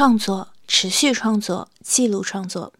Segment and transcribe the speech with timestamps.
[0.00, 2.72] 创作，持续创作，记录创作。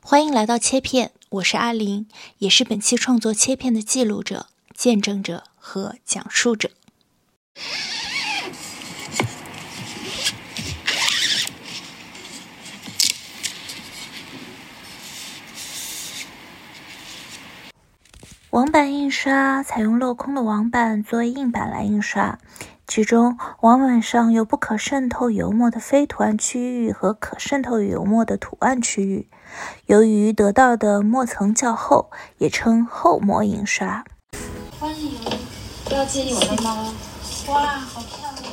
[0.00, 6.70] 欢迎来到切片，我是阿林，也是本期创作切片的记录者、见证者和讲述者。
[18.48, 22.38] 网版印刷采用镂空的网板作为硬板来印刷。
[22.90, 29.28] 其中，网板上有不可渗透油墨的非图案区域和可渗透油墨的图案区域。
[29.84, 34.02] 由于得到的墨层较厚，也称厚墨印刷。
[34.80, 35.12] 欢迎，
[35.84, 36.86] 不要介意我的猫。
[37.52, 38.48] 哇，好漂亮！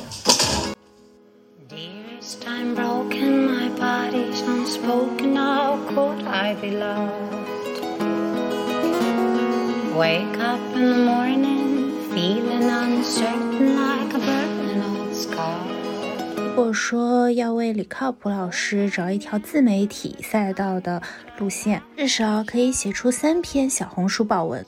[16.36, 21.02] 如果说要为李靠谱老师找一条自媒体赛道的
[21.38, 24.64] 路线，至少可以写出三篇小红书爆文。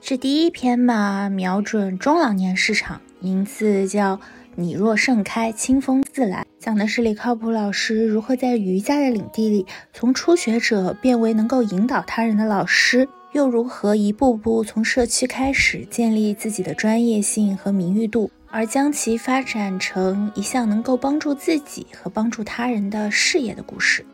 [0.00, 4.16] 这第一篇嘛，瞄准中老年市场，名字叫
[4.56, 13.08] 《你若盛开，清风自来》，讲的是李靠谱老师如何在瑜伽的领地里，从初学者变为能够引导他人的老师。
[13.32, 24.04] 又如何一步步从社区开始建立自己的专业性和名誉度，而将其发展成一项能够帮助自己和帮助他人的事业的故事？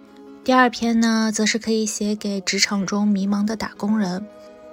[0.42, 4.27] 第二篇呢，则是可以写给职场中迷茫的打工人，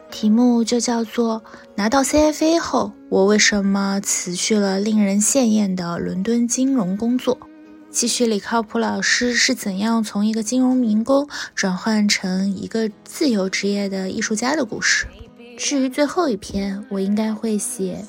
[0.09, 1.43] 题目就叫做
[1.75, 7.37] “拿到 CFA 后，我为什么辞去了令人羡艳的伦敦金融工作”。
[7.89, 15.05] 继续李靠谱老师是怎样从一个金融民工转换成一个自由职业的艺术家的故事。
[15.57, 18.05] 至于最后一篇，我应该会写：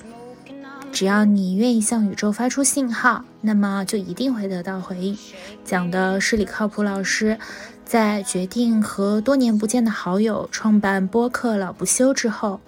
[0.92, 5.16] 只要你愿意向宇宙发出信号，那么就一定会得到回应。
[5.64, 7.38] 讲的是李靠谱老师
[7.84, 12.60] 在决定和多年不见的好友创办播客老不休之后，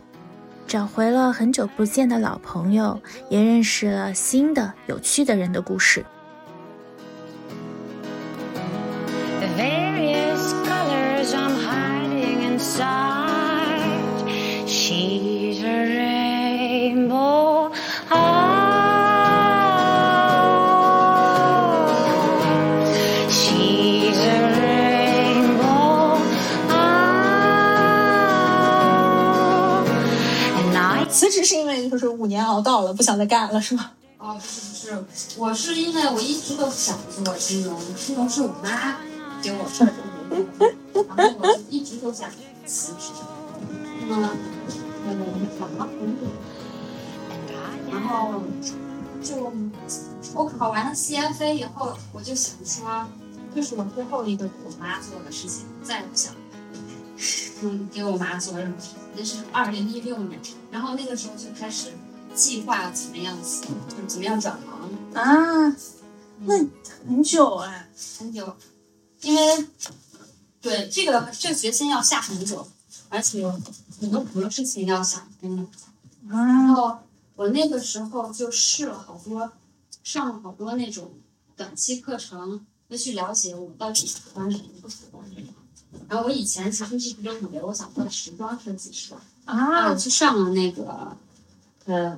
[0.66, 2.98] 找回了很久不见的老朋友，
[3.28, 6.04] 也认识了新的有趣的人的故事。
[9.56, 13.23] various colors i'm hiding inside
[32.94, 33.90] 不想再干了，是吗？
[34.18, 38.96] 哦，不是不是，我是因为我一直都想做金融，金融是我妈
[39.42, 39.92] 给我设的，
[41.06, 42.30] 然后我一直都想
[42.64, 43.10] 辞职。
[44.08, 44.30] 那么，
[45.06, 45.88] 嗯，考了，
[47.90, 48.42] 然后
[49.22, 49.52] 就
[50.34, 53.06] 我考完了 CFA 以后，我就想说，
[53.54, 56.32] 这是我最后一个给我妈做的事情，再也不想。
[57.62, 60.40] 嗯，给我妈做任何事情，那是二零一六年，
[60.70, 61.92] 然后那个时候就开始
[62.34, 65.76] 计划怎么样子，就怎么样转行啊。
[66.40, 66.58] 那
[67.06, 68.56] 很久哎，很久，
[69.22, 69.66] 因为
[70.60, 72.66] 对这个这个决心要下很久，
[73.08, 73.50] 而且有
[74.00, 75.68] 很多很多事情要想嗯。
[76.28, 76.98] 然后
[77.36, 79.52] 我那个时候就试了好多，
[80.02, 81.12] 上了好多那种
[81.56, 85.48] 短期课程，就去了解我到底喜欢什么，不喜欢什么。
[86.08, 89.14] 然后我以前其实一直都以为我想做时装设计师
[89.44, 91.16] 啊，我去上了那个，
[91.86, 92.16] 呃，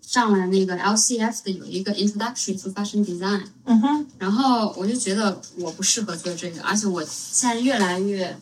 [0.00, 8.38] 上了那个 LCF 的有一个 Introduction to Fashion Design，嗯哼，然后我就觉得我不适合做这个，而且我现在越来越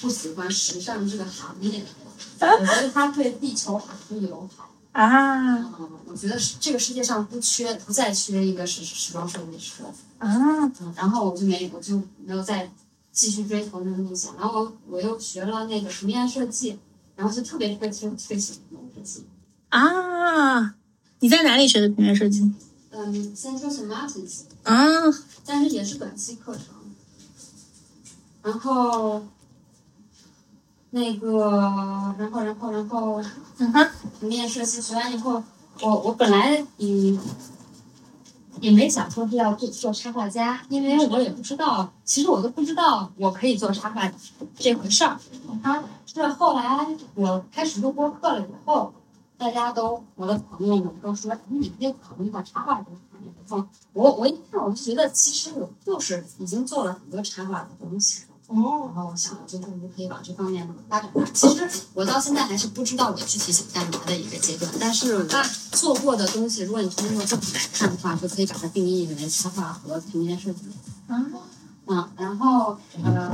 [0.00, 1.82] 不喜欢时尚这个行业，
[2.40, 4.68] 我觉得它对地球很不友好。
[4.92, 9.82] 啊，嗯，我觉得这个世界上不缺不再缺一个时时装设计师
[10.18, 10.28] 啊，
[10.94, 12.70] 然后我就没我就没有再。
[13.14, 16.78] 继续追求那个梦想，然后我我又学了那个平面设计，
[17.14, 19.26] 然后就特别特别特别喜欢设计
[19.72, 20.74] 啊！
[21.20, 22.40] 你在哪里学的平面设计？
[22.90, 24.76] 嗯，Central Martins 啊，
[25.46, 26.64] 但是也是短期课程。
[28.42, 29.22] 然后
[30.90, 31.48] 那个，
[32.18, 33.22] 然后然后然后，
[33.58, 33.88] 嗯哼，
[34.20, 35.42] 平面设计学完以后，
[35.80, 37.18] 我我本来嗯。
[38.60, 44.08] 也没想说是要做做插画家，因为我也不知道，其实我都不知道我可以做插画
[44.56, 45.18] 这回事儿。
[45.62, 48.92] 啊，是后来我开始录播课了以后，
[49.42, 53.66] 大家都我的朋友们都说，你可以考虑把插画这个行业做。
[53.92, 58.22] 我我一看我就觉得，其实我就是已经做了很多插画的东西。
[58.46, 61.10] 哦，然后我想，就是我们可以往这方面发展。
[61.34, 64.70] 其实我到现在还是不知道我具体想干嘛的一个阶段。
[64.78, 65.26] 但是
[65.72, 70.60] 做过的东西，如果你通过这么来看的话，就可以把它定义为插画和平面设计。
[71.08, 71.26] 啊，
[71.86, 73.28] 嗯，然后呃，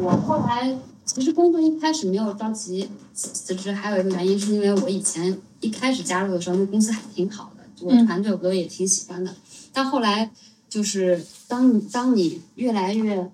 [0.00, 9.34] 我后来其实工作一开始没有着急辞职，还有一个原因是因为我以前一开始加入的时候，那公司还挺好的，我嗯团队我都也挺喜欢的。
[9.72, 10.30] 但后来
[10.68, 13.30] 就是当你当你越来越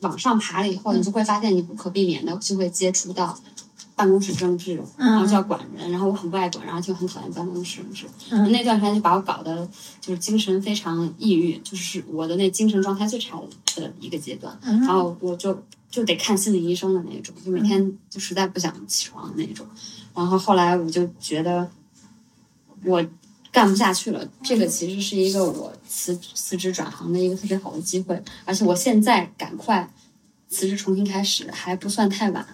[0.00, 3.38] 往上爬了以后，你就会发现你不可避免的就会接触到
[3.96, 8.06] 办公室政治，然后就要管人，然后我很不爱管，然后就很讨厌办公室政治。
[8.30, 9.68] 嗯那段时间就把我搞得
[10.00, 13.40] 就是精神非常抑郁，就是我的那精神状态最差
[13.76, 14.58] 的一个阶段。
[14.62, 19.64] 嗯然后我就就得看心理医生的那种，就每天就实在不想起床的那种。
[20.14, 21.68] 然后后来我就觉得
[22.84, 23.04] 我
[23.50, 29.88] 干不下去了，这个其实是一个我辞辞职转行的一个特别好的机会，而且我现在赶快
[30.48, 32.46] 辞职重新开始还不算太晚。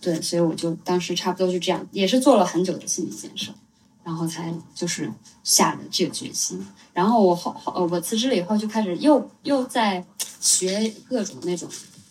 [0.00, 3.52] 对，所以我就当时差不多就这样，也是做了很久的心理建设，
[4.02, 5.08] 然后才就是
[5.44, 6.66] 下了这个决心。
[6.92, 10.04] 然后我后后呃我辞职了以后就开始又又在
[10.40, 11.68] 学各种那种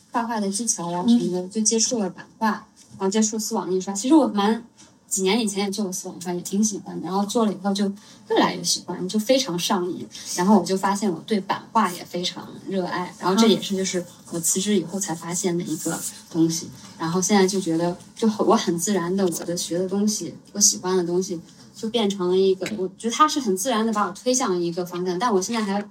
[0.10, 2.66] 画画的技巧呀什么的，就接触了版画，
[3.08, 3.94] 后接触丝网印刷。
[3.94, 4.64] 其实我蛮
[5.08, 7.06] 几年以前也做过丝网印刷，也挺喜欢的。
[7.06, 7.86] 然后做了以后就
[8.30, 10.08] 越来越喜欢，就非常上瘾。
[10.36, 13.14] 然后我就发现我对版画也非常热爱。
[13.20, 16.00] 然后这也是就是我辞职以后才发现的一个
[16.30, 16.70] 东西。
[16.98, 21.42] 然后现在就觉得，就很我很自然的，我的学的东西，我喜欢的东西，
[21.76, 25.18] 就变成了一个，我觉得它是很自然的把我推向一个方向。
[25.18, 25.84] 但我现在还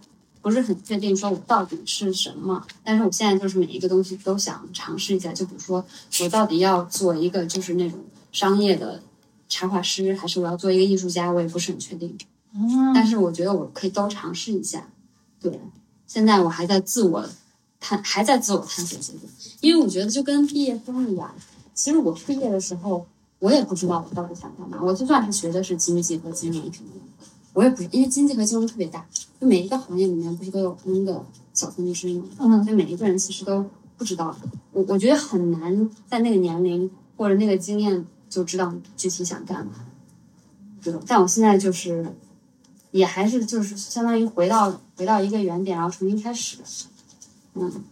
[0.43, 2.67] 不是很确定，说我到底是什么。
[2.83, 5.85] 但是我现在就是每一个东西都想尝试一下，就比如说
[6.21, 7.99] 我到底要做一个就是那种
[8.33, 9.03] 商业的
[9.49, 12.17] 插画师，还是我要做一个艺术家，我也不是很确定。
[12.55, 14.89] 嗯但是我觉得我可以都尝试一下。
[15.41, 15.61] 对，
[16.07, 17.29] 现在我还在自我
[17.79, 19.25] 探，还在自我探索阶段，
[19.61, 21.35] 因为我觉得就跟毕业生一样，
[21.75, 23.07] 其实我毕业的时候，
[23.39, 24.79] 我也不知道我到底想干嘛。
[24.83, 29.05] 我就算是学的是经济和金融什么的，我也不是，因为经济和金融特别大，
[29.41, 32.25] 就每一个行业里面不是都有 N 个小分支吗？
[32.39, 33.65] 嗯所以每一个人其实都
[33.97, 34.37] 不知道。
[34.73, 39.73] 我我觉得很难在那个年龄或者那个经验就知道具体想干嘛。
[40.83, 42.15] 对，但我现在就是，
[42.93, 46.59] 也还是就是相当于回到回到一个原点，然后重新开始。
[47.55, 47.85] 嗯，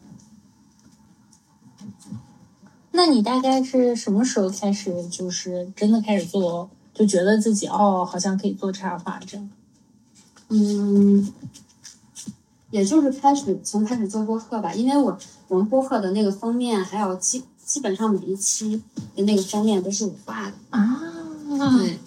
[2.93, 9.50] 那你大概是什么时候开始，就是真的开始做，就觉得自己哦，好像可以做插画这样？
[10.49, 11.33] 嗯，
[12.71, 15.17] 也就是开始从开始做播客吧，因为我
[15.47, 18.83] 我们播客的那个封面，还有基基本上每一期
[19.15, 20.55] 的那个封面都是我画的。
[20.71, 21.00] 啊，
[21.79, 22.00] 对，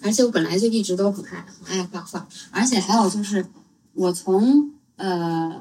[0.00, 3.44] 而且我本来就一直都很爱很爱画画，而且还有就是，
[3.92, 5.60] 我从呃，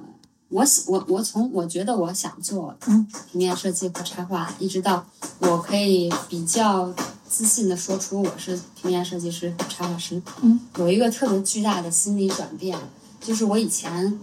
[0.50, 5.06] 我喜我我从我觉得我想做嗯平面设计和插画，一直到
[5.39, 6.94] 我可以比较
[7.35, 12.77] 自信的说出我是平面设计师和插画师，嗯，有一个特别巨大的心理转变，
[13.19, 14.19] 就是我以前。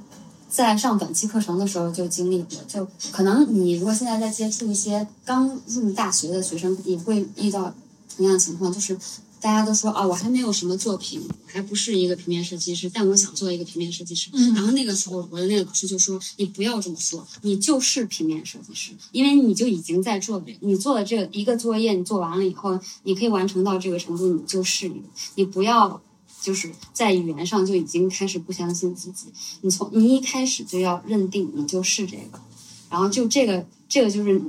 [0.49, 7.73] 在上短期课程的时候就经历过，就可能你如果现在在接触一些刚入大学的学生，也会遇到
[8.17, 8.99] 同样的情况，就是
[9.41, 14.31] 大家都说啊，我还没有什么作品，我还不是一个平面设计师，但我想做一个平面设计师。
[14.33, 25.03] 嗯然后那个时候，我的那个老师就说，你不要这么说，你就是平面设计师，因为你就已经在做了，你做了这一个作业，你做完了以后，你可以完成到这个程度，你就是你，
[25.37, 26.01] 你不要。
[26.43, 29.27] 就是在语言上就已经开始不相信自己，
[29.61, 32.41] 你从你一开始就要认定你就是这个，
[32.89, 34.41] 然后就这个这个就是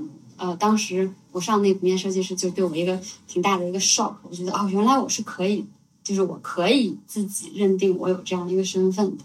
[0.41, 5.63] 呃，当时我上那个平面设计师就对我一个挺大的一个 shock，我觉得哦，原来我是可以，
[6.03, 9.23] 就是我可以自己认定我有这样一个身份的，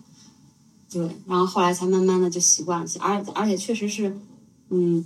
[0.91, 4.15] 对，然后后来才慢慢的就习惯了，而而且确实是，
[4.69, 5.03] 嗯，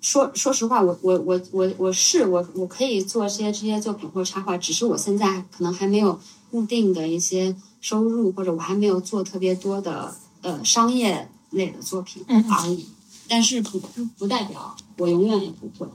[0.00, 6.18] 说说实话，我我我我我是我我可以做这些这些作品或者插画，只是我现在可能还没有
[6.50, 12.86] 固定的一些收入，或者我还没有做特别多的呃商业类的作品嗯而已。
[13.32, 13.80] 但是不
[14.18, 15.90] 不代表我永远也不会，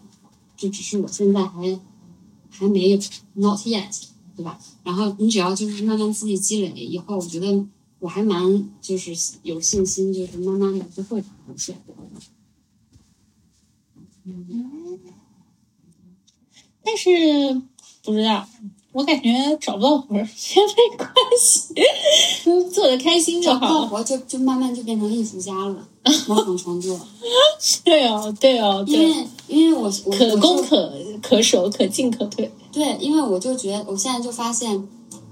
[0.55, 1.79] 就只是我现在还
[2.49, 2.97] 还没有
[3.35, 4.59] not yet，对吧？
[4.83, 7.63] 然后你只要就是慢慢自己积累以后，我觉得
[7.99, 11.79] 我还蛮就是有信心，就是慢慢的就会出现。
[16.83, 17.61] 但是
[18.03, 18.49] 不知道，
[18.93, 19.29] 我感觉
[19.61, 21.07] 找不到活儿 也没关
[21.39, 21.75] 系，
[22.97, 24.03] 的开心就好我。
[24.03, 25.87] 就就慢慢就变成艺术家了，
[26.27, 26.99] 某种程度。
[27.83, 32.51] 对哦，对哦，因，为因为我我可攻可可守，可进可退。
[32.71, 34.87] 对，因为我就觉得我现在就发现，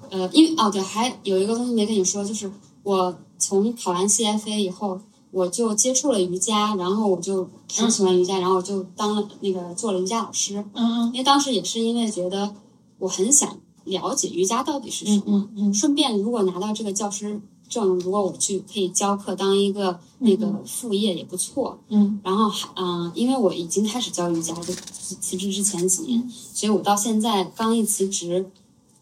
[0.10, 2.52] 呃，因为哦对，还有一个东西没跟你说，就是
[2.84, 5.00] 我从考完 CFA 以后，
[5.32, 10.64] 我就接触了瑜伽，然后我就很喜欢瑜伽，然后我就当了那个做了瑜伽老师。
[10.74, 12.54] 嗯因为当时也是因为觉得
[12.98, 21.80] 我很想了解瑜伽到底是什嗯么，嗯嗯顺便如果拿到这个教师证，如果我去可以教课当一个那个副业也不错。
[21.90, 28.50] 嗯然后还嗯、因为我已经开始教瑜伽，就辞辞职之前几年，所以我到现在刚一辞职，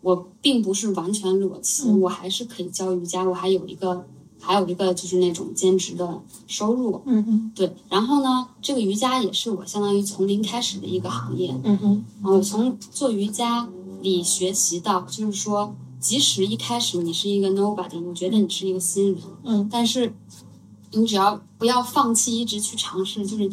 [0.01, 4.05] 我并不是完全裸辞，嗯我还是可以教瑜伽，我还有一个
[4.39, 7.01] 还有一个就是那种兼职的收入。
[7.05, 11.53] 嗯嗯对，然后呢，这个瑜伽也是我相当于从零开始的一个行业。
[11.63, 13.69] 嗯嗯然后我从做瑜伽
[14.01, 19.69] 里学习到，就是说，即使一开始你是一个 nobody，你觉得你是一个新人，嗯。
[19.71, 20.13] 但是
[20.91, 23.49] 你只要不要放弃，一直去尝试，就是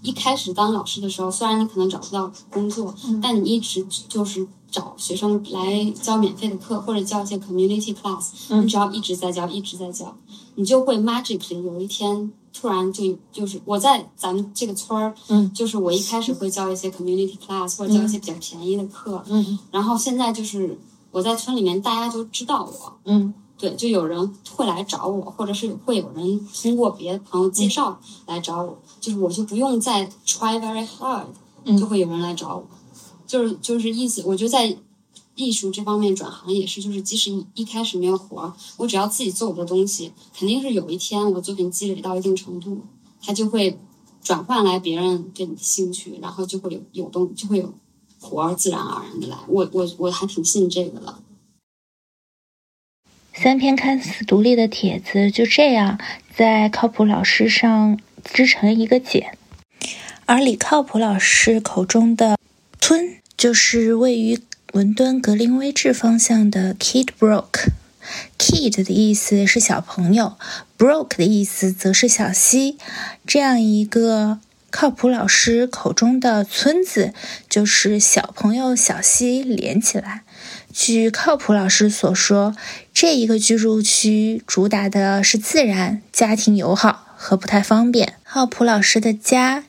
[0.00, 3.20] 一开始当老师的时候，虽然你可能找不到工作，嗯。
[3.20, 8.64] 但你一直就是找学生来教免费的课，或者教一些 community class，、嗯。
[8.64, 10.16] 你只要一直在教，一直在教，
[10.54, 15.52] 你就会 magically 有一天突然就就是我在咱们这个村儿，嗯。
[15.52, 19.58] 就是我一开始会教一些 community class 或者教一些比较便宜的课，嗯。
[19.70, 20.78] 然后现在就是
[21.14, 23.32] 我在村里面大家就知道我，嗯。
[23.56, 31.26] 对，就有人会来找我，或者是会有人通过别的朋友介绍来找我，就是我就不用再 try very hard，、
[31.64, 31.78] 嗯。
[31.78, 32.66] 就会有人来找我，
[33.28, 34.76] 就是就是意思，我觉得在
[35.36, 42.80] 艺术这方面转行也是，就是即使你一开始没有活儿，我只要自己做我的东西，肯定是有一天我作品积累到一定程度，
[43.22, 43.78] 它就会
[44.20, 47.72] 转换来别人对你的兴趣，然后就会有有动就会有
[48.24, 51.14] 活儿自然而然的来，我我我还挺信这个的。
[53.34, 55.98] 三篇看似独立的帖子就这样
[56.34, 59.36] 在靠谱老师上织成一个茧，
[60.24, 62.38] 而李靠谱老师口中的
[62.80, 64.40] “村”，就是位于
[64.72, 67.68] 伦敦格林威治方向的 Kid Brook。
[68.38, 70.34] Kid 的意思是小朋友
[70.78, 72.78] ，Brook 的意思则是小溪。
[73.26, 74.38] 这样一个
[74.76, 77.14] 靠谱老师口中的“村子”，
[77.48, 80.24] 就是小朋友、小溪连起来。
[80.72, 82.56] 据靠谱老师所说，
[82.92, 88.14] 这一个居住区主打的是自然、家庭友好和不太方便。
[88.24, 89.62] 靠谱老师的家，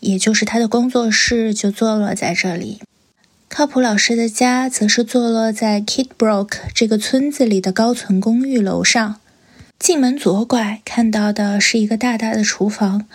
[0.00, 2.80] 也就是他的工作室，就坐落在这里。
[3.48, 9.20] 靠谱老师的家则是坐落在 Kidbrook 这个村子里的高层公寓楼上。
[9.78, 13.06] 进门左拐看到的是一个大大的厨房，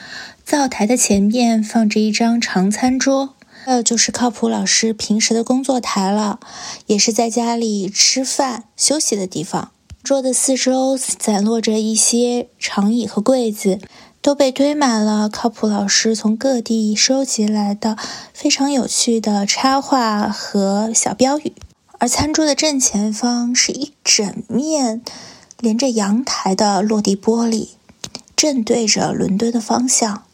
[0.45, 3.35] 灶台的前面放着一张长餐桌。
[3.65, 6.41] 还有就是靠谱老师平时的工作台了，
[6.87, 9.71] 也是在家里吃饭休息的地方。
[10.03, 13.79] 桌的四周散落着一些长椅和柜子，
[14.21, 17.97] 都被堆满了靠谱老师从各地收集来的
[18.33, 21.53] 非常有趣的插画和小标语。
[21.99, 25.01] 而餐桌的正前方是一整面
[25.59, 27.69] 连着阳台的落地玻璃，
[28.43, 30.25] 正对着伦敦的方向。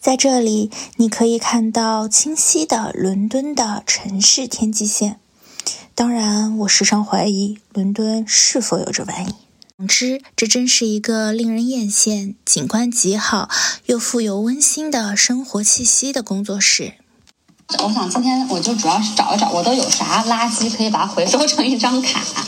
[0.00, 5.18] 在这里，你可以看到清晰的伦敦的城市天际线。
[5.96, 9.34] 当然，我时常怀疑伦敦是否有这玩意。
[9.76, 13.48] 总之，这真是一个令人艳羡、景观极好
[13.86, 16.94] 又富有温馨的生活气息的工作室。
[17.82, 22.44] 我想今天我就主要是找一找我都有啥垃圾可以把它回收成一张卡好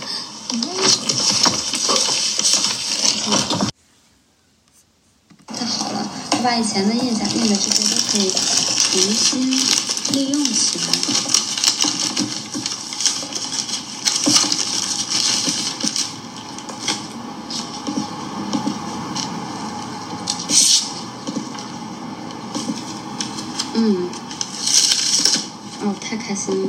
[5.90, 9.50] 了，我把以前的印象印的这些都可以重新
[10.12, 10.84] 利用起来。
[23.74, 24.08] 嗯，
[25.82, 26.68] 哦，太开心了。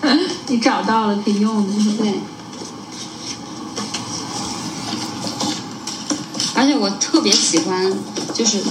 [0.48, 2.14] 你找到了可以用的，对，
[6.54, 6.88] 而且我
[7.18, 7.92] 特别喜欢，
[8.32, 8.62] 就是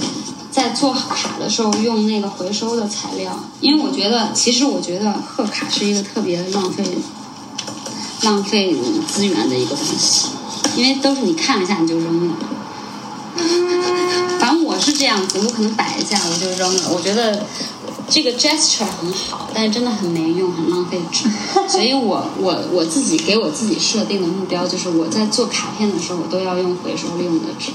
[0.50, 6.82] 在做卡的时候用那个回收的材料，因为我觉得，其实我觉得贺卡是一个特别浪费
[8.22, 8.74] 浪费
[9.06, 10.28] 资源的一个东西，
[10.76, 12.34] 因为都是你看了一下你就扔了。
[14.40, 16.82] 反正我是这样子，我可能摆一下我就扔了。
[16.90, 17.44] 我觉得
[18.08, 21.28] 这个 gesture 很好，但是真的很没用，很浪费纸。
[21.68, 27.72] 所以我我我自己给我自己设定的目标就是，我在做卡片的时候，我都要用回收利用的纸，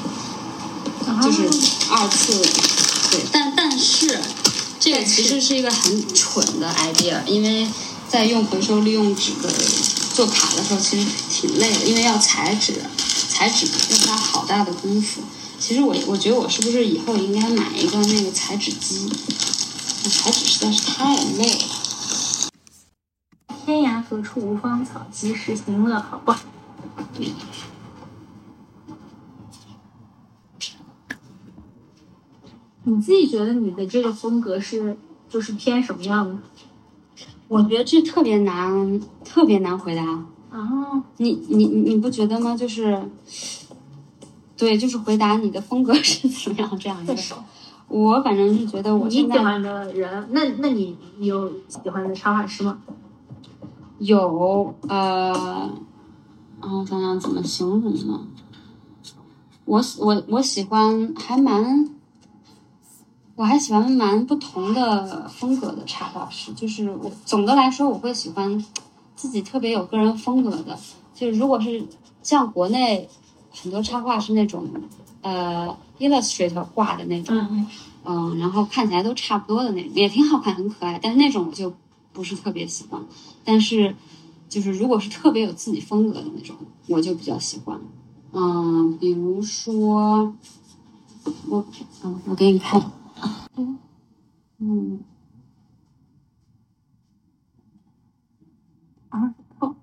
[1.21, 1.43] 就是
[1.89, 2.41] 二次。
[3.11, 4.19] 对，但但是
[4.79, 7.67] 这个其实是一个很蠢的 idea，因为
[8.07, 9.49] 在用回收利用纸的
[10.15, 12.81] 做卡的时候，其实挺累的，因为要裁纸，
[13.29, 15.21] 裁纸要花好大的功夫。
[15.59, 19.09] 其实我我觉得我是不是以后应该买一个那个裁纸机？
[20.09, 21.65] 裁纸实在是太累了。
[23.65, 26.39] 天涯何处无芳草，及时行乐，好不好？
[32.85, 34.97] 你自己觉得你的这个风格是
[35.29, 36.37] 就是偏什么样的？
[37.47, 40.03] 我觉得这特别难，特别难回答。
[40.49, 42.55] 啊，你你你你不觉得吗？
[42.55, 43.03] 就是，
[44.57, 47.15] 对，就是回答你的风格 是怎么样这样一个。
[47.87, 52.79] 我反正是觉得我你现在喜欢的人，那那你有喜欢的插画师吗？
[53.99, 55.69] 有呃，
[56.61, 58.19] 然后想想怎么形容呢？
[59.65, 61.89] 我喜我我喜欢还蛮，
[63.35, 66.53] 我还喜欢蛮不同的风格的插画师。
[66.53, 68.63] 就是我总的来说，我会喜欢
[69.15, 70.77] 自己特别有个人风格的。
[71.15, 71.83] 就是如果是
[72.21, 73.09] 像国内
[73.51, 74.67] 很多插画是那种
[75.21, 77.67] 呃 Illustrator 画的那种，嗯
[78.05, 80.99] 嗯，然后看起来都差不多的那种，也挺好看，很可爱。
[81.01, 81.73] 但是那种我就
[82.11, 83.01] 不是特别喜欢。
[83.43, 83.95] 但是，
[84.49, 86.55] 就是如果是特别有自己风格的那种，
[86.87, 87.79] 我就比较喜欢。
[88.33, 90.33] 嗯，比如说，
[91.47, 91.65] 我，
[92.03, 92.81] 嗯，我给你看，
[93.55, 94.99] 嗯，
[99.09, 99.75] 啊，哦，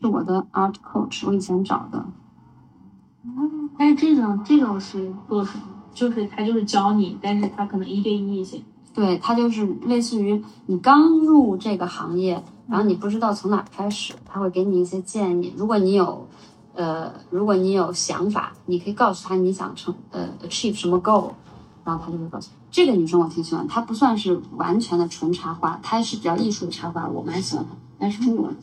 [0.00, 2.06] 是我的 art coach，我以前找的。
[3.78, 5.64] 但是这种这种是做什么？
[5.92, 8.62] 就是他就是教你，但是他可能一对一一些。
[8.94, 15.52] 对，他就是类似于你刚入这个行业，然后你不知道从哪开始，他会给你一些建议。
[15.56, 16.26] 如果你有，
[16.76, 21.32] 呃，如果你有想法，你可以告诉他你想成呃 achieve 什么 goal，
[21.84, 22.56] 然后他就会告诉你。
[22.70, 28.56] 这个女生我挺喜欢，她不算是完全的纯插画，她是比较艺术的插画，我蛮喜欢她，但是中国人，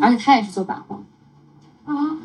[0.00, 0.96] 而且她也是做版画。
[1.84, 2.16] 啊。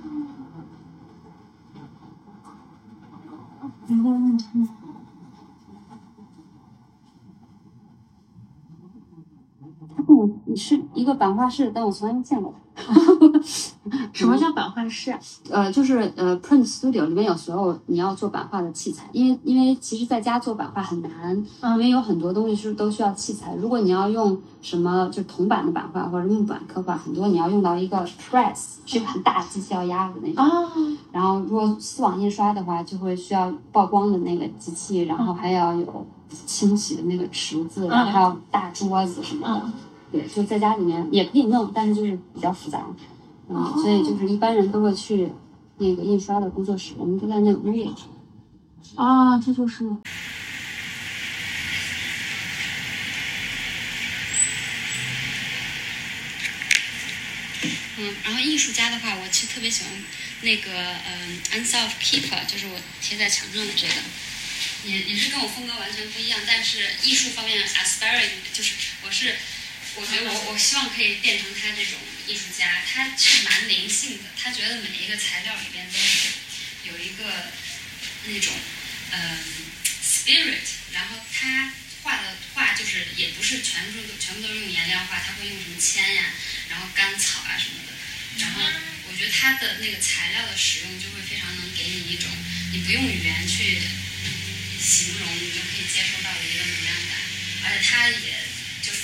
[3.91, 4.69] 嗯嗯。
[10.07, 12.59] 嗯，你是一个版画师，但我从来没见过他。
[14.13, 15.19] 什么叫版画室啊？
[15.49, 23.55] 呃，就是呃，print studio 里面有所有你要做版画的器材，因为因为其实在家做版画很难，因为有很多东西是都需要器材。
[23.55, 27.97] 如果你要用什么就铜版的版画或者木板刻画，很多你要用到一个
[28.29, 30.43] press，是很大的机器要压的那种。
[30.43, 30.49] 啊。
[31.11, 36.05] 然后如果丝网印刷的话，就会需要曝光的那个机器，然后还要有
[36.45, 39.71] 清洗的那个池子，然后还有大桌子什么的。
[40.11, 42.83] 对，就在家里面也可以弄，但是就是比较复杂。
[43.47, 45.27] 嗯，所以就是一般人都会去
[45.77, 47.93] 那个印刷的工作室，我们都在那个 r
[48.95, 49.83] 啊，这就是。
[57.97, 59.91] 嗯，然后艺术家的话，我其实特别喜欢
[60.41, 63.93] 那个嗯 u n s e l f Keeper，就是我贴在墙上的这个，
[64.85, 69.35] 也也是跟我风格完全不一样，但是艺术方面 aspiring，就是我是。
[69.99, 76.39] 我觉得我我希望可以变成他这种艺术家，他是蛮灵性的，他觉得每一个材料里边都是
[76.85, 77.51] 有一个
[78.23, 78.53] 那种
[79.11, 79.43] 嗯
[79.99, 86.31] spirit，然后他画的画就是也不是全部全部都是用颜料画，他会用什么铅呀，
[86.69, 87.91] 然后甘草啊什么的，
[88.39, 88.61] 然后
[89.11, 92.31] 我觉得他的那个材料的使用就会非常能给你一种
[92.71, 93.81] 你不用语言去
[94.79, 97.19] 形容你就可以接受到的一个能量感，
[97.67, 98.38] 而且他也。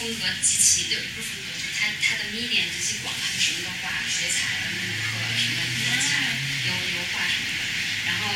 [0.05, 6.37] 风格极其，就不是风格，就是他他的 medium 极其广，他什么都画，水彩、木刻什么彩彩、
[6.69, 7.65] 油油画什么的。
[8.05, 8.29] 然后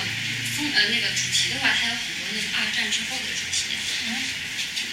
[0.57, 3.77] 风呃那个主题的话，它有很多那个二战之后的主题，
[4.07, 4.17] 嗯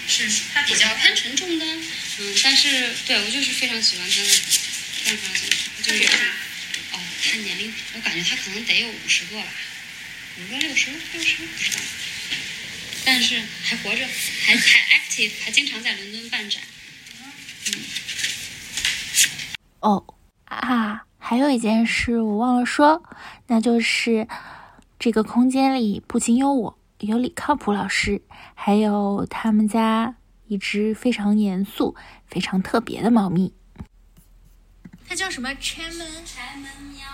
[0.07, 6.05] 是它比较偏沉重的，嗯，但是对我就是非常喜欢他的，非常非常喜欢，就是
[6.93, 9.49] 哦，他年龄，我感觉他可能得有五十个吧，
[10.41, 11.81] 五个六十六十不知道。
[13.07, 14.05] 但是还活着，
[14.45, 16.61] 还还 active，还经常在伦敦办展。
[17.69, 17.75] 嗯。
[19.79, 20.05] 哦
[20.47, 23.05] 啊，还有一件事我忘了说，
[23.47, 24.27] 那就是
[24.99, 28.23] 这个空间里不仅有我，有李靠谱老师，
[28.55, 30.17] 还有他们家
[30.49, 31.95] 一只非常严肃、
[32.27, 33.55] 非常特别的猫咪。
[35.09, 35.55] 它叫什么？
[35.55, 36.27] 柴门。
[36.27, 37.07] 柴门喵，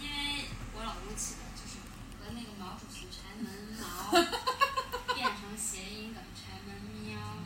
[0.00, 1.76] 因为我老公起的，就是
[2.18, 4.55] 和那个毛主席柴门毛。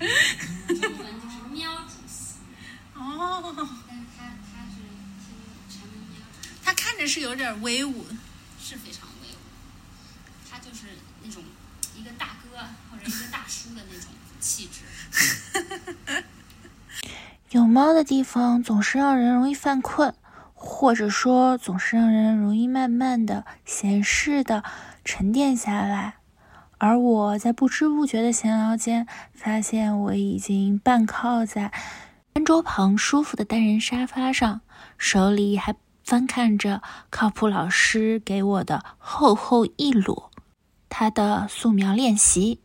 [0.01, 2.39] 中文就是喵主席。
[2.95, 3.55] 哦。
[3.89, 4.81] 但是他他是
[5.21, 5.35] 听
[5.69, 6.23] 陈文喵。
[6.65, 8.07] 他看着是有点威武。
[8.61, 9.39] 是非常威武。
[10.51, 10.87] 他就是
[11.23, 11.43] 那种
[11.97, 12.59] 一个大哥
[12.91, 14.09] 或者一个大叔的那种
[14.41, 14.83] 气质。
[17.51, 20.15] 有猫的地方总是让人容易犯困，
[20.55, 24.63] 或者说总是让人容易慢慢的、闲适的
[25.05, 26.20] 沉淀下来。
[26.81, 31.71] 而我在不知不觉的闲聊间，发现我已经半靠在
[32.33, 34.63] 餐桌旁舒服的单人沙发上，
[34.97, 40.31] 手里还翻看着靠谱老师给我的厚厚一摞
[40.89, 42.61] 他的素描练习。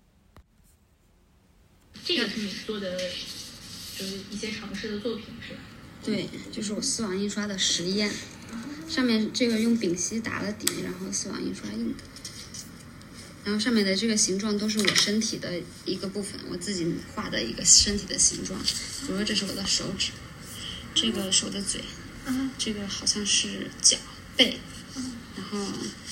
[2.06, 5.60] 这个是你做的就是一些尝试的作品是吧？
[6.02, 8.10] 对，就是我丝网印刷的实验，
[8.88, 12.04] 上面这个用丙烯打了底，然后丝网印刷印的。
[13.46, 15.54] 然后上面的这个形状都是我身体的
[15.86, 18.60] 一个部分，我自己画的一个身体的形状。
[18.60, 20.12] 比如说这是我的手指，
[20.94, 21.80] 这个是我的嘴，
[22.58, 23.98] 这个好像是脚
[24.36, 24.58] 背，
[25.38, 25.60] 然后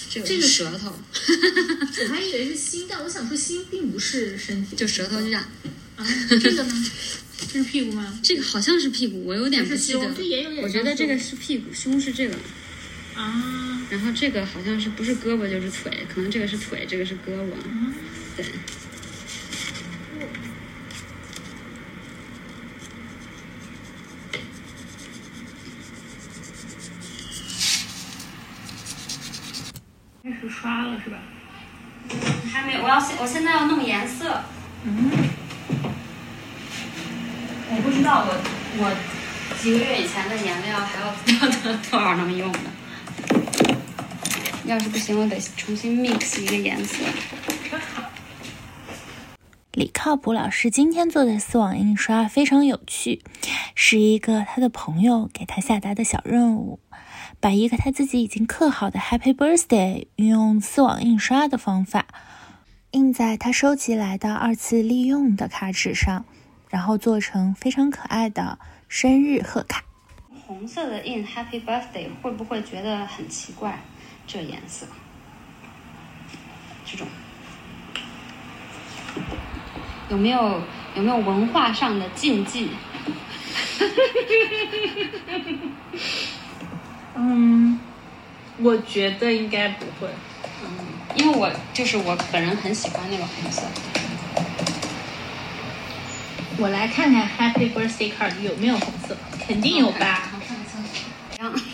[0.10, 5.44] 这个这个是舌头，我还以为是心，但我想说心并不是身体，就舌头就这样。
[5.96, 6.92] 啊，这个呢？
[7.52, 8.20] 这是屁股吗？
[8.24, 10.16] 这个好像是屁股，我有点不记得胸，。
[10.16, 10.64] 这也有点。
[10.64, 12.36] 我觉得这个是屁股，胸是这个，
[13.16, 17.52] 啊，然后这个好像是不是胳膊就是腿，可能这个是腿，这个是胳膊。
[18.36, 18.46] 对，
[30.24, 31.20] 开始刷了是吧？
[32.52, 34.44] 还没有，我要现我现在要弄颜色。
[34.86, 35.12] 嗯，
[37.70, 38.34] 我不知道我
[38.80, 38.92] 我
[39.62, 42.73] 几个月以前的颜料还要要多少能用的。
[44.66, 47.04] 要是不行，我得重新 mix 一个颜色。
[49.74, 53.22] 李靠谱老师今天做的丝网印刷非常有趣，
[53.76, 56.80] 是一个他的朋友给他下达的小任务，
[57.42, 62.06] 把一个他自己已经刻好的 Happy Birthday 运用丝网印刷的方法
[62.92, 66.24] 印在他收集来的二次利用的卡纸上，
[66.70, 69.84] 然后做成非常可爱的生日贺卡。
[70.46, 73.82] 红色的印 Happy Birthday 会不会觉得很奇怪？
[74.28, 74.86] 这颜色，
[76.86, 77.08] 这种
[80.10, 80.62] 有没有
[80.96, 82.70] 有没有文化上的禁忌？
[87.16, 87.80] 嗯，
[88.58, 90.08] 我觉得应该不会。
[90.64, 90.70] 嗯
[91.16, 93.62] 因为我就是我本人很喜欢那种红色。
[96.58, 100.32] 我来看看 Happy Birthday card 有没有红色，肯定有吧？
[101.40, 101.56] 然后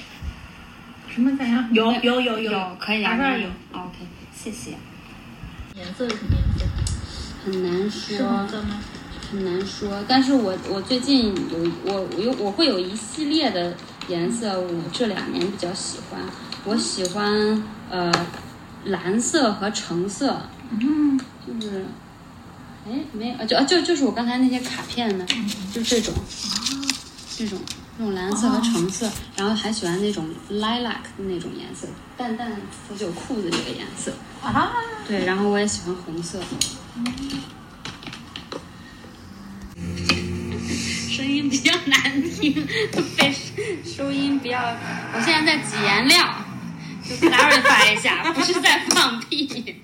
[1.71, 3.97] 有有有有可以啊，有？OK，
[4.35, 4.71] 谢谢。
[5.75, 6.65] 颜色是什么颜色？
[7.45, 8.81] 很难是红说，色吗？
[9.31, 10.03] 很难说。
[10.07, 13.75] 但是我我最近有我我有我会有一系列的
[14.07, 16.19] 颜色，我这两年比较喜欢。
[16.65, 18.11] 我喜欢呃
[18.85, 21.85] 蓝色和橙色，嗯，就是
[22.85, 25.25] 哎没有就啊就就是我刚才那些卡片呢，
[25.73, 26.13] 就这种
[27.37, 27.57] 这种
[27.99, 31.85] 这种蓝色和橙色，然后还喜欢那种 lilac 的那种颜色，
[32.15, 32.49] 淡淡
[32.87, 34.13] 腐朽裤子这个颜色。
[34.41, 34.71] 啊，
[35.05, 36.39] 对，然后我也喜欢红色。
[41.09, 42.65] 声音比较难听，
[43.19, 43.35] 被
[43.83, 44.57] 收音比较。
[45.13, 46.35] 我现在在挤颜料，
[47.03, 49.75] 就 clarify 一下，不是在放屁。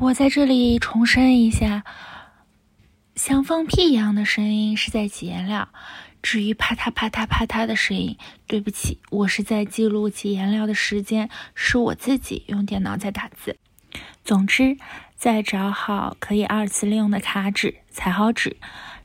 [0.00, 1.84] 我在这里重申一下，
[3.16, 5.68] 像放屁一样的声音是在挤颜料。
[6.22, 13.58] 至于啪嗒啪嗒啪嗒的声音，对不起，我是在记录挤颜料的时间，是我自己用电脑在打字。
[14.24, 14.78] 总之，
[15.16, 18.56] 在找好可以二次利用的卡纸，裁好纸，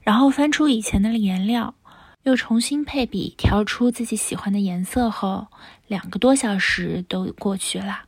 [0.02, 1.76] 然后翻出以前的颜料，
[2.24, 5.48] 又重新配比，调出自己喜欢的颜色后，
[5.88, 8.04] 两个多小时都过去了。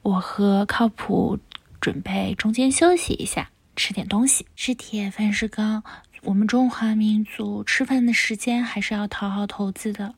[0.00, 1.38] 我和靠谱
[1.80, 4.46] 准备中间休息一下，吃点东西。
[4.56, 5.82] 是铁，饭是钢。
[6.22, 10.14] 我们中华民族吃饭的时间还是要讨好投资的。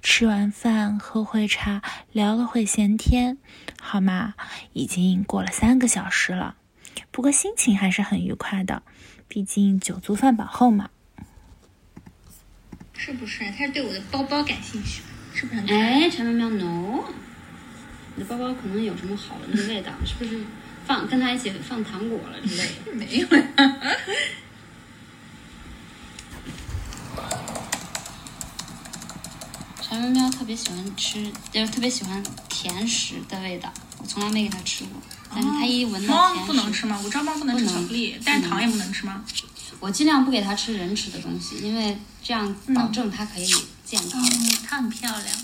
[0.00, 3.36] 吃完饭喝会茶，聊了会闲天，
[3.80, 4.34] 好吗？
[4.72, 6.54] 已经过了三个小时了，
[7.10, 8.84] 不过心情还是很愉快的，
[9.26, 10.88] 毕竟酒足饭饱后嘛。
[12.94, 13.44] 是不是？
[13.50, 15.02] 他是对我的包包感兴趣，
[15.34, 15.68] 是不是很？
[15.68, 17.04] 哎，陈喵喵，no，
[18.14, 19.90] 你的包包可能有什么好的味道？
[20.06, 20.40] 是不是
[20.90, 22.90] 放跟他一起放糖果了之类的？
[22.98, 23.46] 没有呀。
[29.80, 33.72] 柴苗苗特别喜欢吃，就是特别喜欢甜食的味道。
[33.98, 35.00] 我从来没给他吃过，
[35.32, 37.00] 但是他一闻到甜食，不能吃吗？
[37.04, 39.24] 我知道猫不能吃巧克力，但是糖也不能吃吗？
[39.78, 43.46] 我尽量不给他吃人吃的东西，因为这样保证它可以
[43.84, 44.20] 健康。
[44.20, 45.36] 嗯，它很漂亮，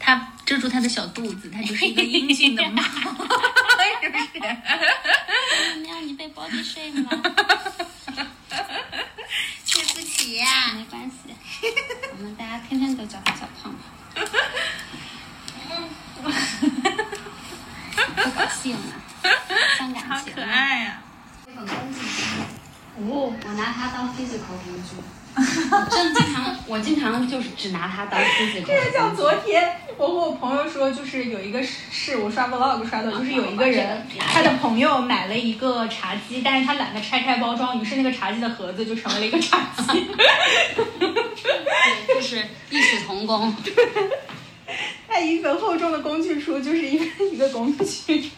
[0.00, 4.40] 它遮住它的小肚子，它就是一个英俊的猫，是不是？
[5.80, 7.08] 喵，你被 body shame 了？
[9.74, 11.34] 对不起呀、没关系，
[12.18, 13.80] 我们大家天天都叫他小胖胖。
[18.16, 18.94] 不高兴了，
[19.76, 20.44] 伤感好可情了。
[20.46, 21.02] 爱呀、
[21.46, 22.00] 这本工具，
[22.98, 24.90] 哦，我拿它当 physical 工具。
[25.90, 28.62] 真经常，我经常就是只拿它当书写。
[28.62, 40.06] 这个像昨天我和我朋友说，就是有一个是我刷 vlog 刷到，就是有一个人他的朋友买了一个茶几，但是他懒得拆开包装，于是那个茶几的盒子就成为了一个茶几。
[40.98, 42.38] 对，就是
[42.70, 43.54] 异曲同工。
[45.06, 48.30] 他一本厚重的工具书就是一个一个工具。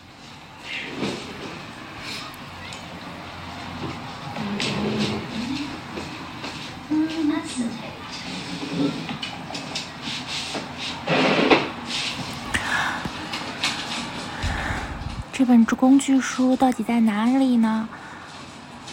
[15.47, 17.89] 本工具书到底在哪里呢？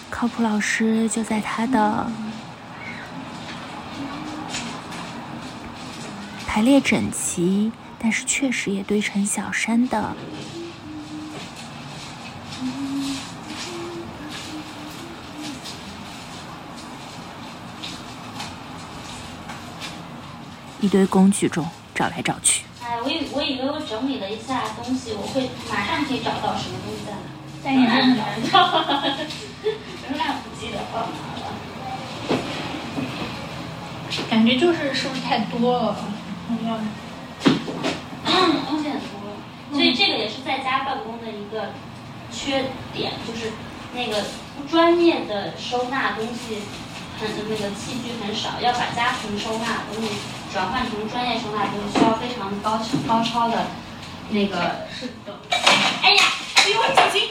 [0.09, 2.05] 靠谱老师就在他的
[6.45, 10.15] 排列整齐，但是确实也堆成小山的
[20.79, 22.65] 一堆工具中找来找去。
[23.03, 27.19] 哎，我以我以为我整理了一下东西，我会马上可以找到什么东西在哪，
[27.63, 28.57] 但也认不到。
[30.07, 31.45] 仍然不记得放哪了。
[34.29, 35.95] 感觉就是是不是太多了？
[36.65, 36.77] 要
[38.67, 39.33] 东西很多，
[39.71, 41.71] 所以这个也是在家办公的一个
[42.31, 43.51] 缺点，就是
[43.95, 44.23] 那个
[44.55, 46.59] 不专业的收纳东西
[47.19, 50.09] 很那个器具很少，要把家庭收纳的东西
[50.53, 53.65] 转换成专业收纳就是，需要非常高超高超的
[54.29, 54.85] 那个。
[54.93, 55.35] 是的。
[55.49, 56.23] 哎呀，
[56.57, 57.21] 哎呦，小心！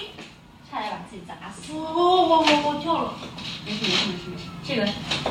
[0.68, 1.72] 差点把自己砸死。
[1.72, 3.14] 我我我我我跳了。
[3.64, 4.85] 没事没事没事没事，这个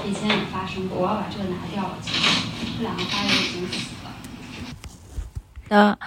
[0.08, 1.98] 以前也发生过，我要把这个拿掉了。
[2.02, 4.12] 其实这两个花园已经死了。
[5.68, 6.00] 的，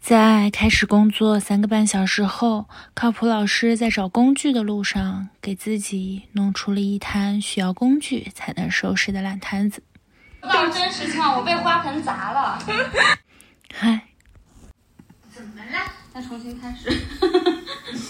[0.00, 9.84] 在开始工作三个半小时后，靠谱老师在找工具的路上，给自己弄出了一摊需要工具才能收拾的烂摊子。
[10.40, 12.58] 到真实情况，我被花盆砸了。
[13.74, 14.00] 嗨，
[15.34, 15.92] 怎么了？
[16.12, 16.88] 再重新开始。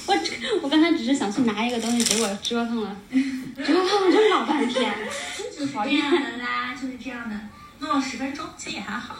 [0.06, 0.14] 我
[0.62, 4.94] 我刚才只是想去拿一个东西，结果折腾了，折腾了这老半天。
[5.56, 7.38] 就是这样的啦，就是这样的，
[7.80, 9.16] 弄了十分钟，其实也还好。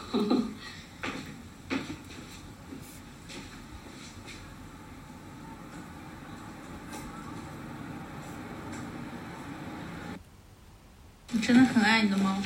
[11.31, 12.41] 你真的很爱你的猫。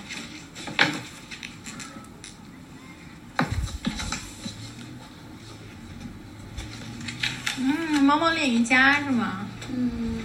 [8.43, 9.47] 练瑜伽是吗？
[9.73, 10.25] 嗯，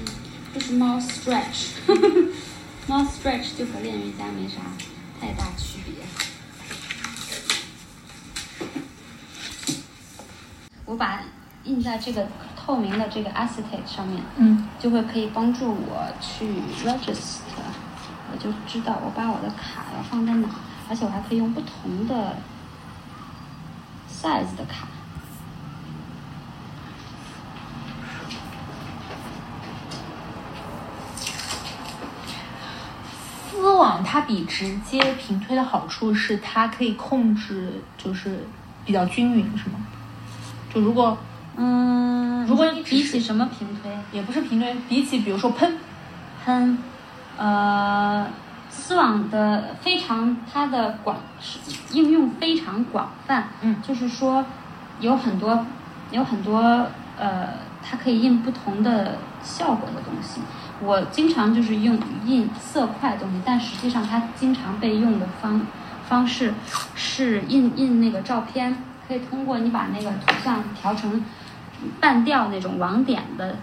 [0.52, 1.74] 这是猫 stretch，
[2.88, 4.56] 猫 stretch 就和练瑜伽没啥
[5.22, 5.94] 太大区别。
[10.86, 11.22] 我把
[11.66, 17.62] 印在这个透明的这个 acetate 上面，嗯，就会可以帮助我去 register，
[18.32, 20.50] 我就知道我把我的卡要放在哪，
[20.90, 22.38] 而且我还可以用不同的
[24.12, 24.88] size 的卡。
[33.50, 38.40] 丝网它比直接平推的好处是它可以控制，就是
[38.86, 39.76] 比较均匀，是吗？
[40.74, 41.18] 就如果
[41.58, 45.78] 嗯，如果你比起什么平推，也不是平推，比起比如说喷，
[46.46, 46.78] 喷，
[47.36, 48.26] 呃，
[48.70, 51.18] 丝网的非常它的广
[51.92, 54.46] 应用非常广泛，嗯就是说
[55.02, 55.66] 有很多
[56.12, 57.50] 有很多呃，
[57.84, 60.40] 它可以印不同的效果的东西。
[60.84, 65.62] 我经常就是用印色块东西，但实际上它经常被用的方
[66.08, 66.54] 方式
[66.96, 71.24] 是印印那个照片，可以通过你把那个图像调成
[72.00, 73.56] 半调那种网点的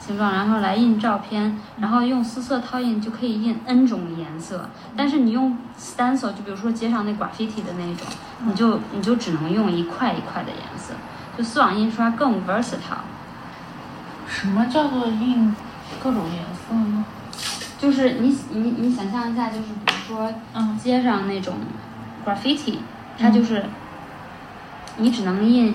[0.00, 4.68] 形状，然后来印照片，然后用四色套印就可以印 N 种颜色。
[4.96, 8.06] 但是你用 stencil，就比如说街上那 graffiti 的那种，
[8.44, 10.94] 你就你就只能用一块一块的颜色。
[11.36, 13.06] 就丝网印刷更 versatile，
[14.28, 15.54] 什么叫做印
[16.02, 17.04] 各种颜色吗？
[17.78, 20.78] 就是你你你想象一下，就是比如说嗯。
[20.78, 21.54] 街上那种
[22.24, 22.76] graffiti，
[23.18, 23.64] 它就是
[24.98, 25.74] 你只能印。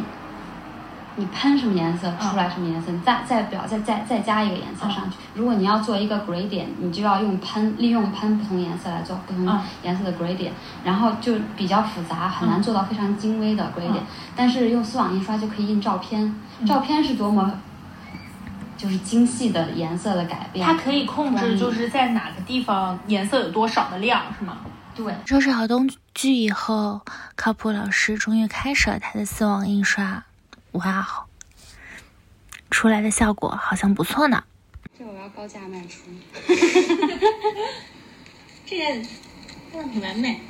[1.20, 5.18] 你喷什么颜色出来什么颜色，你再再表再再再加一个颜色上去。
[5.34, 9.60] 如果你要做一个 gradient，你就要用喷利用喷不同颜色来做不同嗯。
[9.82, 10.52] 颜色的 gradient，
[10.84, 14.04] 然后就比较复杂，很难做到非常精微的 gradient。
[14.36, 16.36] 但是用丝网印刷就可以印照片，
[16.68, 17.52] 照片是多么
[18.78, 20.66] 就是精细的颜色的改变。
[20.66, 24.60] 它可以控制嗯就是在哪个地方颜色有多少的量，是吗？
[24.96, 27.02] 对，收拾好工具以后，
[27.36, 30.24] 靠谱老师终于开始了他的丝网印刷。
[30.72, 31.26] 哇哦，
[32.70, 34.44] 出来的效果好像不错呢。
[34.98, 36.10] 这我要高价卖出。
[38.66, 38.86] 这个
[39.72, 40.42] 很完美。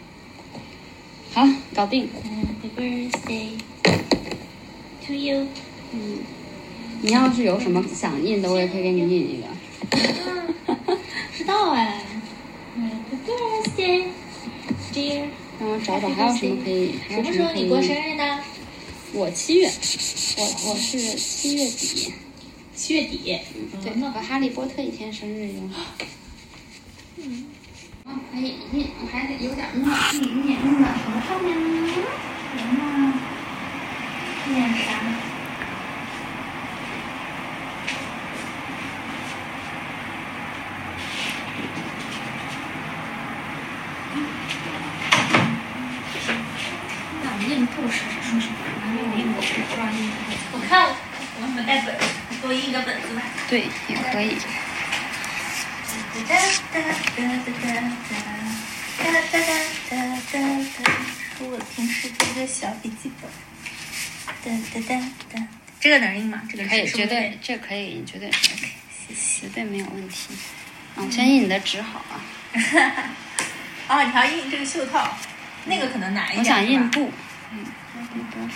[1.33, 1.43] 好，
[1.75, 2.09] 搞定。
[2.23, 3.59] Happy birthday
[5.05, 5.47] to you。
[5.91, 6.19] 嗯，
[7.01, 9.47] 你要是有什么想印的，我也可以给你印一个。
[11.33, 12.01] 知道哎。
[14.93, 15.25] Dear。
[15.60, 17.95] 让我找找还有什么可以，还有什么什么时候你过生？
[17.95, 18.39] 日呢？
[19.13, 19.67] 我七月，
[20.38, 22.13] 我我是七月底，
[22.75, 23.39] 七月底。
[23.83, 25.69] 对，和哈利波特一天生日哟。
[27.17, 27.45] 嗯，
[28.05, 31.89] 啊，可以印，我还得有点墨，印印印到什么上面呢？
[32.57, 33.13] 什么？
[34.53, 34.89] 念啥？
[53.49, 54.36] 对也可以。
[56.27, 56.36] 哒
[56.73, 56.81] 哒哒
[57.15, 57.67] 哒哒哒
[58.97, 59.41] 哒哒哒哒
[59.89, 59.95] 哒
[60.31, 60.39] 哒
[60.83, 60.93] 哒
[61.39, 63.29] 我平时的个小笔记本
[64.43, 65.01] 哒哒哒
[65.39, 65.47] 哒
[65.79, 66.41] 这个能印吗？
[66.49, 68.67] 这个可以绝对这可以绝对 ok
[69.07, 69.41] 谢谢。
[69.41, 70.33] 绝对没有问题。
[70.95, 72.17] 啊我先印你的纸好啊
[72.53, 72.89] 哈
[73.88, 75.15] 哈哦你还要印这个袖套
[75.65, 77.12] 那个可能难一点我想印布
[77.51, 77.63] 嗯。
[77.95, 78.55] 那个东西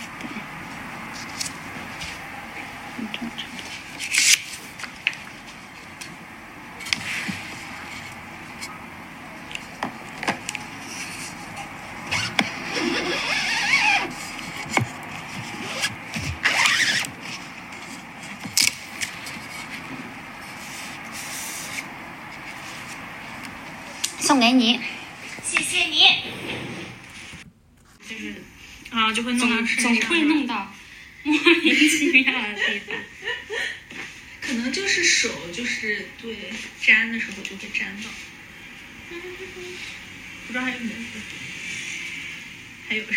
[42.87, 43.11] 还有啥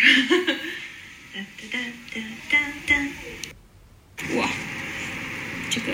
[1.33, 1.39] 哒
[1.71, 1.79] 哒
[2.13, 2.91] 哒哒哒
[4.35, 4.49] 哇
[5.69, 5.93] 这个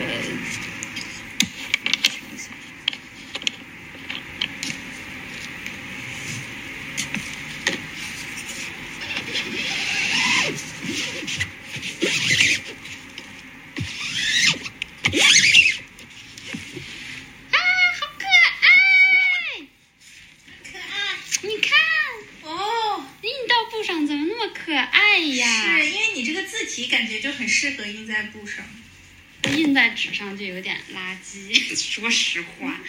[31.89, 32.79] 说实话。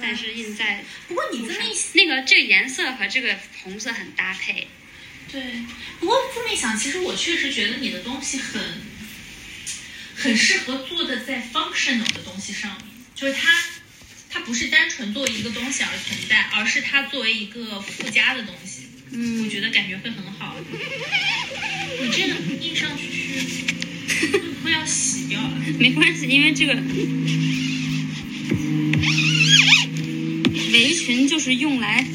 [0.00, 4.68] 但是印在不过你这么一那个这个颜色和这个红色很搭配。
[5.30, 5.40] 对，
[6.00, 8.60] 不过这么一想，其实我确实觉得你的东西很
[10.16, 13.48] 很适合做的在 functional 的东西上面，就是它
[14.28, 18.88] 它不是单纯作为一个东西而存在，而是它作为一个附加的东西。
[19.12, 20.56] 嗯我觉得感觉会很好。
[22.00, 23.08] 你这样印上去
[24.30, 25.52] 会不会要洗掉了？
[25.78, 26.74] 没关系，因为这个
[31.10, 32.06] 裙就是用来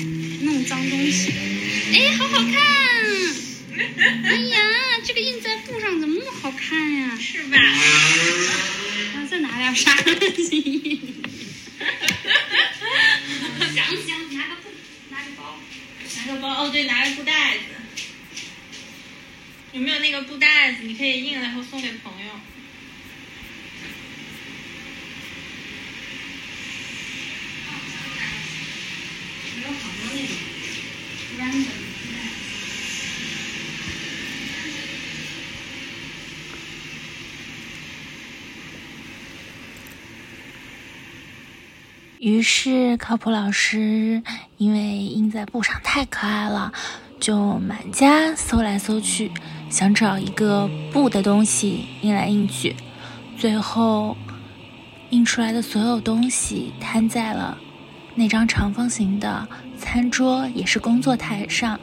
[0.44, 1.36] 弄脏东西的。
[1.94, 2.54] 哎，好好看！
[4.24, 4.58] 哎呀，
[5.04, 7.18] 这个印在布上怎么那么好看呀？
[7.20, 7.58] 是吧？
[7.58, 11.14] 啊，再拿点啥东西印？
[13.76, 14.70] 想想，拿个布，
[15.10, 15.60] 拿个包。
[16.16, 17.64] 拿个包哦，对，拿个布袋子。
[19.74, 20.84] 有没有那个布袋子？
[20.84, 22.32] 你可以印了以后送给朋友。
[29.58, 30.36] 有好多那种
[31.40, 31.66] random
[42.26, 44.24] 于是靠谱老师
[44.58, 46.74] 因为印在布上太可爱了，
[47.20, 49.32] 就满家搜来搜去，
[49.70, 52.76] 想找一个布的东西印来印去，
[53.38, 54.18] 最后
[55.12, 57.60] 印出来的所有东西摊在了
[58.16, 61.80] 那张长方形的餐桌，也是工作台上，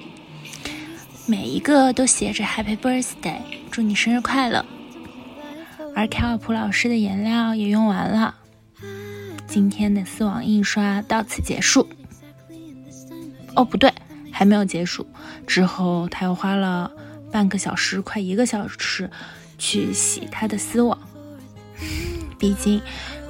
[1.24, 3.38] 每一个都写着 Happy Birthday，
[3.70, 4.66] 祝你生日快乐。
[5.94, 8.34] 而凯尔普老师的颜料也用完了。
[9.52, 11.86] 今天的丝网印刷到此结束。
[13.54, 13.92] 哦，不对，
[14.30, 15.06] 还没有结束。
[15.46, 16.90] 之后他又花了
[17.30, 19.10] 半个小时，快一个小时
[19.58, 20.98] 去洗他的丝网。
[22.38, 22.80] 毕竟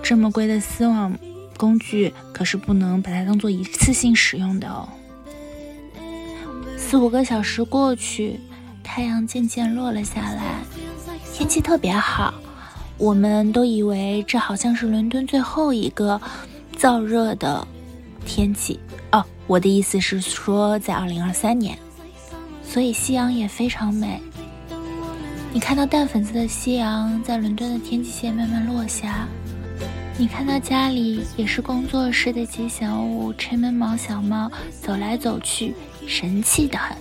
[0.01, 1.18] 这么贵的丝网
[1.57, 4.89] 工具可是不能把它当做一次性使用的哦。
[6.77, 8.39] 四五个小时过去，
[8.85, 10.62] 太阳渐渐落了下来，
[11.35, 12.33] 天气特别好。
[12.99, 16.20] 我们都以为这好像是伦敦最后一个
[16.76, 17.66] 燥热的
[18.24, 18.78] 天气
[19.11, 21.76] 哦，我的意思是说在二零二三年，
[22.62, 24.20] 所以夕阳也非常美。
[25.53, 29.26] 你看到淡粉色的夕阳在伦敦的天际线慢慢落下，
[30.16, 35.74] 你看到家里也是工作室的吉祥物吹门毛小猫走来走去，
[36.07, 36.97] 神气的很。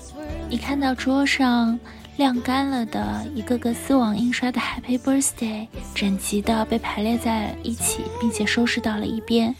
[0.49, 1.79] 你看到桌上。
[2.17, 9.55] 晾干了的一个个丝网印刷的 Happy Birthday，整齐的被排列在一起，并且收拾到了一边。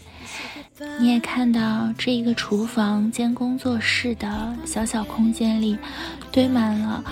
[0.98, 5.78] 你也看到这一个厨房兼工作室的小小空间里，
[6.30, 7.02] 堆满了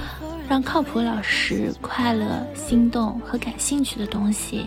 [0.49, 4.67] 让靠谱老师快乐、心动和感兴趣的东西。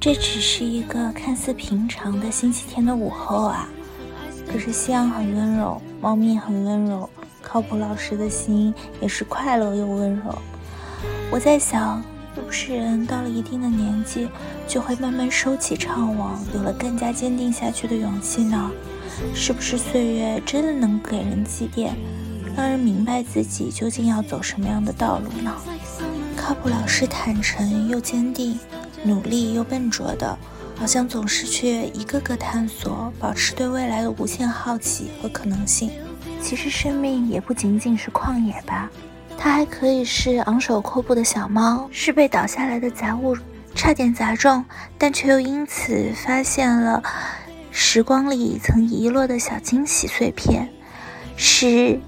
[0.00, 3.68] 这只是一个看似平常的星期天的午后啊，
[4.50, 7.08] 可是夕阳很温柔，猫咪很温柔。
[7.42, 10.38] 靠谱老师的心也是快乐又温柔。
[11.30, 12.02] 我在想，
[12.34, 14.28] 是不是人到了一定的年纪，
[14.66, 18.70] 就会慢慢收起怅惘，有了更加坚定下去的勇气呢？
[19.34, 21.96] 是不是岁月真的能给人积淀，
[22.56, 25.52] 让人明白自己究竟要走什么样的道路呢？
[26.36, 28.58] 靠谱老师坦诚又坚定，
[29.02, 30.38] 努力又笨拙的，
[30.76, 35.90] 好像总是去一个个探索，保持对未来的无限好奇和可能性。
[36.40, 38.90] 其实生命也不仅仅是旷野吧，
[39.36, 43.36] 它还可以是昂首阔步的小猫，是被倒下来的杂物
[43.74, 44.64] 差点砸中，
[44.96, 47.02] 但却又因此发现了
[47.70, 50.68] 时光里曾遗落的小惊喜碎片，
[51.36, 52.00] 是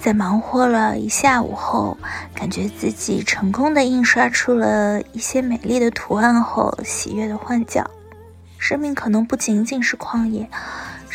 [0.00, 1.96] 在忙活了一下午后，
[2.34, 7.90] 感觉自己成功的印刷出了一些美丽的图案后，喜悦的换脚。
[8.58, 10.48] 生命可能不仅仅是旷野。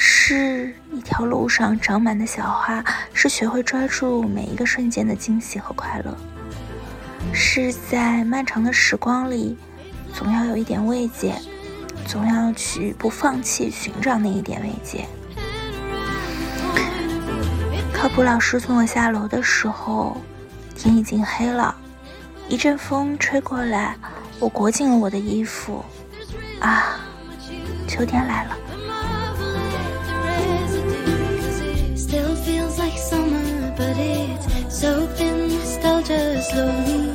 [0.01, 2.81] 是一条路上长满的小花，
[3.11, 6.17] 是学会抓住每一个瞬间的惊喜和快乐，
[7.33, 9.57] 是在漫长的时光里，
[10.13, 11.35] 总要有一点慰藉，
[12.07, 15.05] 总要去不放弃寻找那一点慰藉。
[17.91, 20.15] 靠谱老师送我下楼的时候，
[20.77, 21.75] 天已经黑了，
[22.47, 23.97] 一阵风吹过来，
[24.39, 25.83] 我裹紧了我的衣服，
[26.61, 26.97] 啊，
[27.85, 28.55] 秋天来了。
[34.79, 37.09] Soaked in nostalgia slowly.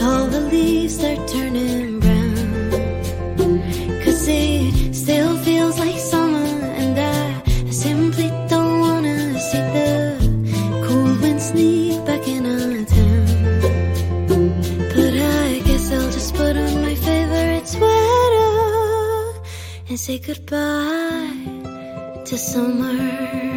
[0.00, 2.36] All the leaves are turning brown.
[4.02, 6.48] Cause it still feels like summer,
[6.82, 9.92] and I, I simply don't wanna see the
[10.86, 13.26] cool wind sneak back in our town.
[14.94, 15.14] But
[15.44, 19.42] I guess I'll just put on my favorite sweater
[19.90, 21.36] and say goodbye
[22.24, 23.47] to summer.